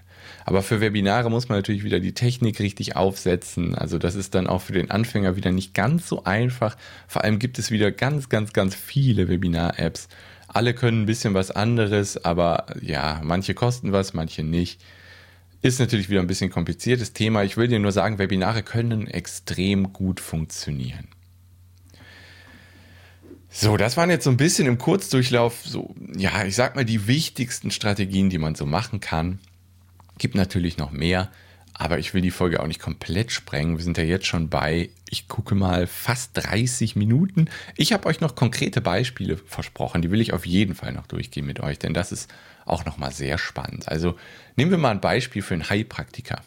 [0.45, 3.75] Aber für Webinare muss man natürlich wieder die Technik richtig aufsetzen.
[3.75, 6.77] Also das ist dann auch für den Anfänger wieder nicht ganz so einfach.
[7.07, 10.07] Vor allem gibt es wieder ganz, ganz, ganz viele Webinar-Apps.
[10.53, 14.83] Alle können ein bisschen was anderes, aber ja, manche kosten was, manche nicht.
[15.61, 17.43] Ist natürlich wieder ein bisschen kompliziertes Thema.
[17.43, 21.07] Ich will dir nur sagen, Webinare können extrem gut funktionieren.
[23.49, 27.07] So, das waren jetzt so ein bisschen im Kurzdurchlauf so, ja, ich sag mal die
[27.07, 29.39] wichtigsten Strategien, die man so machen kann.
[30.17, 31.31] Gibt natürlich noch mehr,
[31.73, 33.77] aber ich will die Folge auch nicht komplett sprengen.
[33.77, 37.49] Wir sind ja jetzt schon bei, ich gucke mal, fast 30 Minuten.
[37.75, 41.45] Ich habe euch noch konkrete Beispiele versprochen, die will ich auf jeden Fall noch durchgehen
[41.45, 42.31] mit euch, denn das ist
[42.65, 43.87] auch nochmal sehr spannend.
[43.89, 44.17] Also
[44.55, 46.41] nehmen wir mal ein Beispiel für einen Heilpraktiker.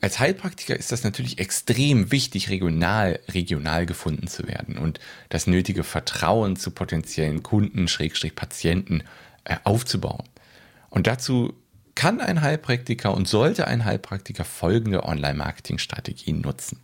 [0.00, 5.82] Als Heilpraktiker ist das natürlich extrem wichtig, regional, regional gefunden zu werden und das nötige
[5.82, 9.02] Vertrauen zu potenziellen Kunden, Schrägstrich Patienten
[9.44, 10.24] äh, aufzubauen.
[10.90, 11.54] Und dazu
[11.94, 16.80] kann ein Heilpraktiker und sollte ein Heilpraktiker folgende Online-Marketing-Strategien nutzen.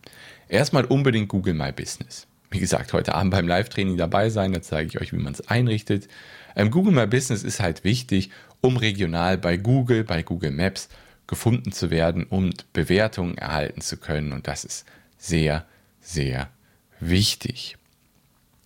[0.47, 2.27] Erstmal unbedingt Google My Business.
[2.49, 5.47] Wie gesagt, heute Abend beim Live-Training dabei sein, da zeige ich euch, wie man es
[5.47, 6.09] einrichtet.
[6.55, 10.89] Ähm, Google My Business ist halt wichtig, um regional bei Google, bei Google Maps
[11.27, 14.33] gefunden zu werden und Bewertungen erhalten zu können.
[14.33, 14.85] Und das ist
[15.17, 15.65] sehr,
[16.01, 16.49] sehr
[16.99, 17.77] wichtig.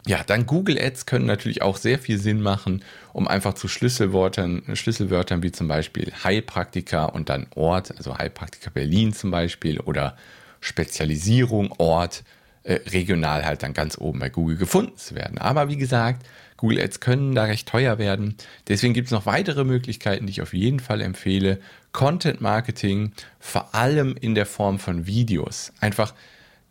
[0.07, 4.63] Ja, dann Google Ads können natürlich auch sehr viel Sinn machen, um einfach zu Schlüsselwörtern,
[4.75, 10.15] Schlüsselwörtern wie zum Beispiel Heilpraktiker und dann Ort, also Heilpraktiker Berlin zum Beispiel oder
[10.61, 12.23] Spezialisierung, Ort,
[12.61, 15.39] äh, regional halt dann ganz oben bei Google gefunden zu werden.
[15.39, 16.25] Aber wie gesagt,
[16.57, 18.35] Google Ads können da recht teuer werden.
[18.67, 21.59] Deswegen gibt es noch weitere Möglichkeiten, die ich auf jeden Fall empfehle.
[21.91, 25.73] Content Marketing, vor allem in der Form von Videos.
[25.79, 26.13] Einfach,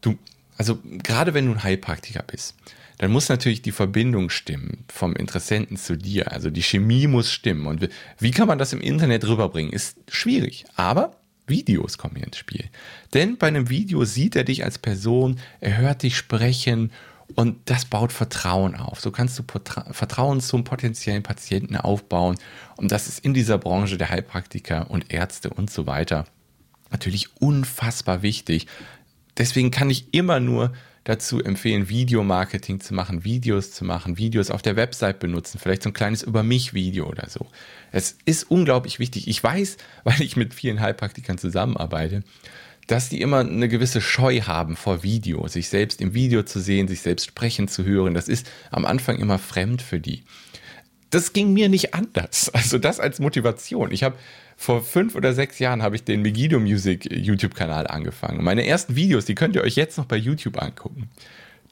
[0.00, 0.18] du,
[0.56, 2.54] also gerade wenn du ein Heilpraktiker bist,
[2.98, 6.32] dann muss natürlich die Verbindung stimmen vom Interessenten zu dir.
[6.32, 7.66] Also die Chemie muss stimmen.
[7.66, 9.72] Und wie kann man das im Internet rüberbringen?
[9.72, 10.64] Ist schwierig.
[10.76, 12.64] Aber Videos kommen hier ins Spiel.
[13.12, 16.90] Denn bei einem Video sieht er dich als Person, er hört dich sprechen
[17.34, 19.00] und das baut Vertrauen auf.
[19.00, 22.36] So kannst du Vertrauen zum potenziellen Patienten aufbauen.
[22.76, 26.26] Und das ist in dieser Branche der Heilpraktiker und Ärzte und so weiter
[26.90, 28.68] natürlich unfassbar wichtig.
[29.36, 30.72] Deswegen kann ich immer nur
[31.04, 35.90] dazu empfehlen, Videomarketing zu machen, Videos zu machen, Videos auf der Website benutzen, vielleicht so
[35.90, 37.46] ein kleines Über mich Video oder so.
[37.92, 39.28] Es ist unglaublich wichtig.
[39.28, 42.24] Ich weiß, weil ich mit vielen Heilpraktikern zusammenarbeite,
[42.86, 46.88] dass die immer eine gewisse Scheu haben vor Video, sich selbst im Video zu sehen,
[46.88, 48.14] sich selbst sprechen zu hören.
[48.14, 50.24] Das ist am Anfang immer fremd für die.
[51.14, 52.50] Das ging mir nicht anders.
[52.52, 53.92] Also das als Motivation.
[53.92, 54.16] Ich habe
[54.56, 58.42] vor fünf oder sechs Jahren habe ich den Megiddo Music YouTube-Kanal angefangen.
[58.42, 61.08] Meine ersten Videos, die könnt ihr euch jetzt noch bei YouTube angucken.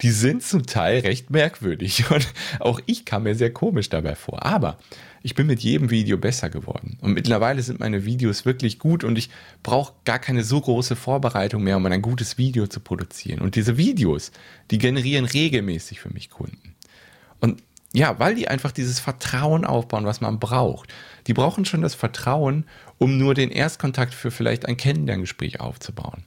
[0.01, 2.29] Die sind zum Teil recht merkwürdig und
[2.61, 4.47] auch ich kam mir sehr komisch dabei vor.
[4.47, 4.79] Aber
[5.25, 6.97] ich bin mit jedem Video besser geworden.
[7.01, 9.29] Und mittlerweile sind meine Videos wirklich gut und ich
[9.65, 13.41] brauche gar keine so große Vorbereitung mehr, um ein gutes Video zu produzieren.
[13.41, 14.31] Und diese Videos,
[14.71, 16.77] die generieren regelmäßig für mich Kunden.
[17.41, 17.61] Und
[17.95, 20.93] ja, weil die einfach dieses Vertrauen aufbauen, was man braucht.
[21.27, 22.65] Die brauchen schon das Vertrauen,
[22.99, 26.25] um nur den Erstkontakt für vielleicht ein Kennenlerngespräch aufzubauen.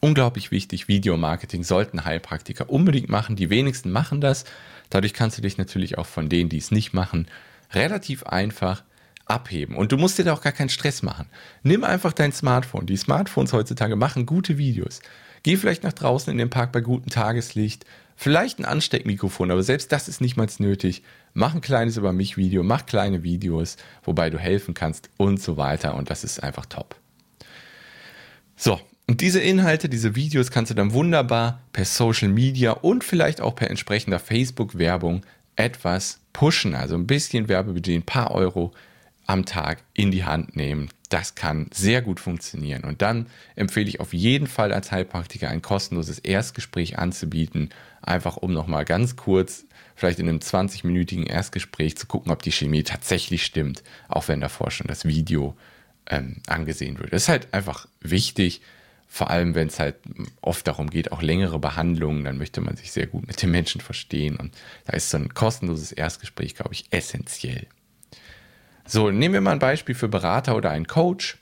[0.00, 3.36] Unglaublich wichtig, Videomarketing sollten Heilpraktiker unbedingt machen.
[3.36, 4.44] Die wenigsten machen das.
[4.90, 7.26] Dadurch kannst du dich natürlich auch von denen, die es nicht machen,
[7.72, 8.82] relativ einfach
[9.26, 9.76] abheben.
[9.76, 11.26] Und du musst dir da auch gar keinen Stress machen.
[11.62, 12.86] Nimm einfach dein Smartphone.
[12.86, 15.00] Die Smartphones heutzutage machen gute Videos.
[15.42, 17.86] Geh vielleicht nach draußen in den Park bei gutem Tageslicht.
[18.16, 21.02] Vielleicht ein Ansteckmikrofon, aber selbst das ist nicht mal nötig.
[21.32, 25.56] Mach ein kleines über mich Video, mach kleine Videos, wobei du helfen kannst und so
[25.56, 25.94] weiter.
[25.94, 26.96] Und das ist einfach top.
[28.56, 33.40] So, und diese Inhalte, diese Videos kannst du dann wunderbar per Social Media und vielleicht
[33.40, 36.74] auch per entsprechender Facebook-Werbung etwas pushen.
[36.74, 38.72] Also ein bisschen Werbebudget, ein paar Euro
[39.26, 40.88] am Tag in die Hand nehmen.
[41.14, 42.82] Das kann sehr gut funktionieren.
[42.82, 47.70] Und dann empfehle ich auf jeden Fall als Heilpraktiker ein kostenloses Erstgespräch anzubieten,
[48.02, 52.82] einfach um nochmal ganz kurz, vielleicht in einem 20-minütigen Erstgespräch zu gucken, ob die Chemie
[52.82, 55.56] tatsächlich stimmt, auch wenn davor schon das Video
[56.10, 57.12] ähm, angesehen wird.
[57.12, 58.60] Das ist halt einfach wichtig,
[59.06, 59.94] vor allem wenn es halt
[60.40, 63.80] oft darum geht, auch längere Behandlungen, dann möchte man sich sehr gut mit den Menschen
[63.80, 64.34] verstehen.
[64.34, 64.52] Und
[64.84, 67.68] da ist so ein kostenloses Erstgespräch, glaube ich, essentiell.
[68.86, 71.38] So, nehmen wir mal ein Beispiel für Berater oder einen Coach.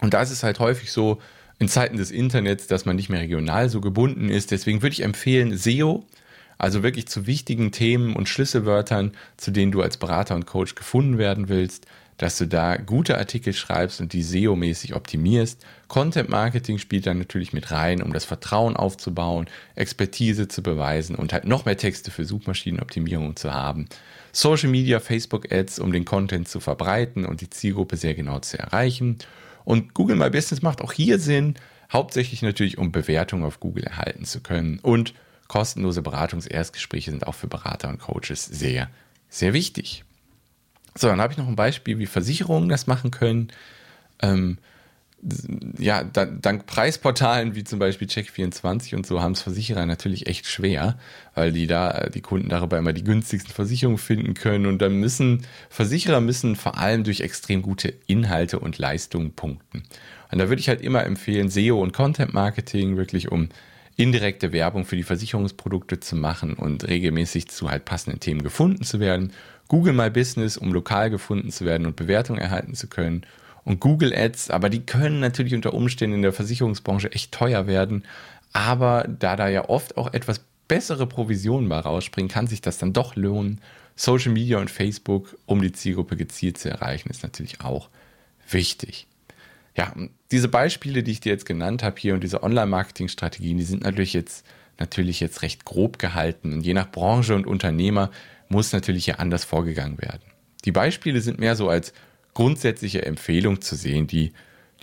[0.00, 1.18] Und da ist es halt häufig so,
[1.58, 4.50] in Zeiten des Internets, dass man nicht mehr regional so gebunden ist.
[4.50, 6.04] Deswegen würde ich empfehlen, SEO,
[6.56, 11.18] also wirklich zu wichtigen Themen und Schlüsselwörtern, zu denen du als Berater und Coach gefunden
[11.18, 15.64] werden willst, dass du da gute Artikel schreibst und die SEO-mäßig optimierst.
[15.86, 21.32] Content Marketing spielt dann natürlich mit rein, um das Vertrauen aufzubauen, Expertise zu beweisen und
[21.32, 23.88] halt noch mehr Texte für Suchmaschinenoptimierung zu haben.
[24.40, 28.56] Social Media, Facebook Ads, um den Content zu verbreiten und die Zielgruppe sehr genau zu
[28.56, 29.18] erreichen.
[29.64, 31.54] Und Google My Business macht auch hier Sinn,
[31.92, 34.78] hauptsächlich natürlich, um Bewertungen auf Google erhalten zu können.
[34.78, 35.12] Und
[35.48, 38.88] kostenlose Beratungserstgespräche sind auch für Berater und Coaches sehr,
[39.28, 40.04] sehr wichtig.
[40.94, 43.48] So, dann habe ich noch ein Beispiel, wie Versicherungen das machen können.
[44.22, 44.58] Ähm,
[45.78, 50.96] ja, dank Preisportalen wie zum Beispiel Check24 und so haben es Versicherer natürlich echt schwer,
[51.34, 55.44] weil die da die Kunden darüber immer die günstigsten Versicherungen finden können und dann müssen
[55.70, 59.82] Versicherer müssen vor allem durch extrem gute Inhalte und Leistungen punkten.
[60.30, 63.48] Und da würde ich halt immer empfehlen, SEO und Content Marketing wirklich um
[63.96, 69.00] indirekte Werbung für die Versicherungsprodukte zu machen und regelmäßig zu halt passenden Themen gefunden zu
[69.00, 69.32] werden.
[69.66, 73.26] Google My Business, um lokal gefunden zu werden und Bewertungen erhalten zu können
[73.68, 78.04] und Google Ads, aber die können natürlich unter Umständen in der Versicherungsbranche echt teuer werden.
[78.54, 82.94] Aber da da ja oft auch etwas bessere Provisionen mal rausspringen, kann sich das dann
[82.94, 83.60] doch lohnen.
[83.94, 87.90] Social Media und Facebook, um die Zielgruppe gezielt zu erreichen, ist natürlich auch
[88.48, 89.06] wichtig.
[89.76, 89.92] Ja,
[90.30, 94.14] diese Beispiele, die ich dir jetzt genannt habe hier und diese Online-Marketing-Strategien, die sind natürlich
[94.14, 94.46] jetzt,
[94.78, 98.10] natürlich jetzt recht grob gehalten und je nach Branche und Unternehmer
[98.48, 100.22] muss natürlich hier anders vorgegangen werden.
[100.64, 101.92] Die Beispiele sind mehr so als
[102.38, 104.32] grundsätzliche Empfehlung zu sehen, die,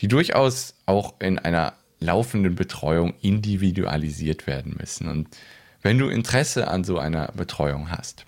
[0.01, 5.07] die durchaus auch in einer laufenden Betreuung individualisiert werden müssen.
[5.07, 5.29] Und
[5.81, 8.25] wenn du Interesse an so einer Betreuung hast,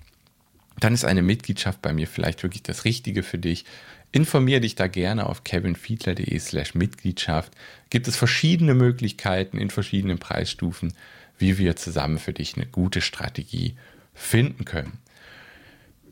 [0.79, 3.65] dann ist eine Mitgliedschaft bei mir vielleicht wirklich das Richtige für dich.
[4.13, 7.51] Informiere dich da gerne auf kevinfiedler.de slash Mitgliedschaft.
[7.89, 10.93] Gibt es verschiedene Möglichkeiten in verschiedenen Preisstufen,
[11.37, 13.75] wie wir zusammen für dich eine gute Strategie
[14.13, 14.99] finden können.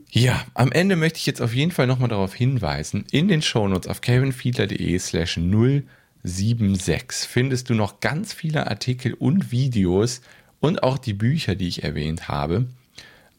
[0.09, 3.87] Ja, am Ende möchte ich jetzt auf jeden Fall nochmal darauf hinweisen, in den Shownotes
[3.87, 5.39] auf kevinfiedler.de slash
[6.23, 10.21] 076 findest du noch ganz viele Artikel und Videos
[10.59, 12.67] und auch die Bücher, die ich erwähnt habe,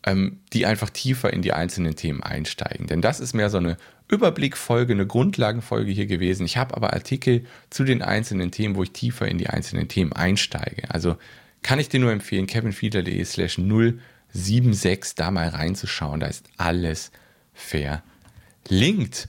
[0.05, 2.87] ähm, die einfach tiefer in die einzelnen Themen einsteigen.
[2.87, 3.77] Denn das ist mehr so eine
[4.09, 6.47] Überblickfolge, eine Grundlagenfolge hier gewesen.
[6.47, 10.13] Ich habe aber Artikel zu den einzelnen Themen, wo ich tiefer in die einzelnen Themen
[10.13, 10.91] einsteige.
[10.91, 11.17] Also
[11.63, 14.01] kann ich dir nur empfehlen, kevinfiedler.de slash 076
[14.37, 16.21] 7.6 da mal reinzuschauen.
[16.21, 17.11] Da ist alles
[17.55, 19.29] verlinkt.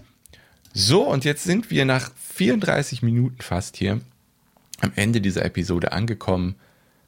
[0.73, 3.99] So, und jetzt sind wir nach 34 Minuten fast hier
[4.81, 6.55] am Ende dieser Episode angekommen.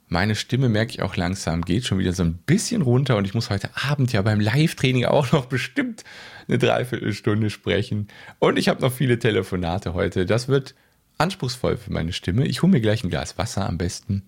[0.07, 3.35] Meine Stimme merke ich auch langsam, geht schon wieder so ein bisschen runter und ich
[3.35, 6.03] muss heute Abend ja beim Live-Training auch noch bestimmt
[6.47, 8.07] eine Dreiviertelstunde sprechen.
[8.39, 10.25] Und ich habe noch viele Telefonate heute.
[10.25, 10.73] Das wird
[11.19, 12.47] anspruchsvoll für meine Stimme.
[12.47, 14.23] Ich hole mir gleich ein Glas Wasser am besten.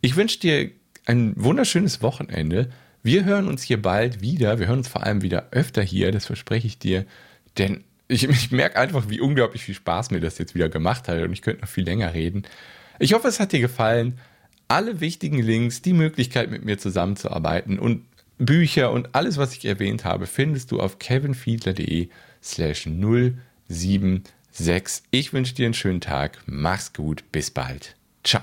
[0.00, 0.70] Ich wünsche dir
[1.06, 2.70] ein wunderschönes Wochenende.
[3.02, 4.58] Wir hören uns hier bald wieder.
[4.58, 7.04] Wir hören uns vor allem wieder öfter hier, das verspreche ich dir.
[7.58, 11.20] Denn ich, ich merke einfach, wie unglaublich viel Spaß mir das jetzt wieder gemacht hat
[11.20, 12.44] und ich könnte noch viel länger reden.
[12.98, 14.18] Ich hoffe, es hat dir gefallen.
[14.68, 18.04] Alle wichtigen Links, die Möglichkeit mit mir zusammenzuarbeiten und
[18.38, 22.08] Bücher und alles, was ich erwähnt habe, findest du auf kevinfiedler.de
[22.42, 22.88] slash
[23.68, 25.04] 076.
[25.10, 26.38] Ich wünsche dir einen schönen Tag.
[26.46, 27.24] Mach's gut.
[27.32, 27.96] Bis bald.
[28.24, 28.42] Ciao.